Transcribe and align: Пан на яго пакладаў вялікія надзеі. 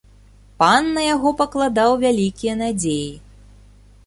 Пан 0.61 0.87
на 0.95 1.03
яго 1.15 1.29
пакладаў 1.41 1.91
вялікія 2.05 2.53
надзеі. 2.67 3.07